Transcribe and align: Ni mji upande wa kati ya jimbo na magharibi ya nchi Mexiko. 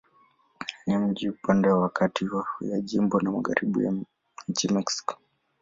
Ni 0.87 0.97
mji 0.97 1.29
upande 1.29 1.69
wa 1.69 1.89
kati 1.89 2.25
ya 2.61 2.81
jimbo 2.81 3.21
na 3.21 3.31
magharibi 3.31 3.85
ya 3.85 3.93
nchi 4.47 4.73
Mexiko. 4.73 5.17